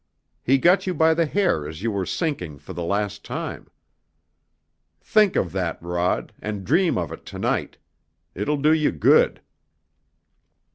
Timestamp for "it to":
7.11-7.37